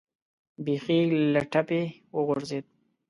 بیخي 0.65 0.99
له 1.33 1.41
ټپې 1.51 1.81
وغورځېد. 2.15 2.65